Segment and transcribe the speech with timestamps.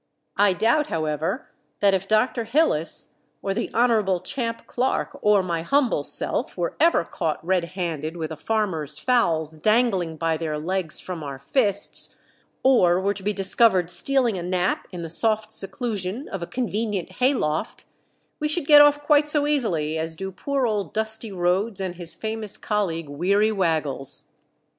[0.37, 2.45] I doubt, however, that if Dr.
[2.45, 4.19] Hillis, or the Hon.
[4.23, 9.57] Champ Clark, or my humble self, were ever caught red handed with a farmer's fowls
[9.57, 12.15] dangling by their legs from our fists,
[12.63, 17.11] or were to be discovered stealing a nap in the soft seclusion of a convenient
[17.19, 17.85] hayloft,
[18.39, 22.15] we should get off quite so easily as do poor old Dusty Rhodes and his
[22.15, 24.25] famous colleague Weary Waggles.